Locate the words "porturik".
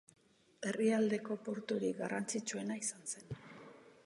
1.49-2.01